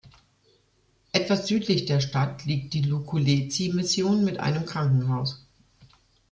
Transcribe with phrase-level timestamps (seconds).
[1.11, 5.45] Etwas südlich der Stadt liegt die Lukulezi-Mission mit einem Krankenhaus.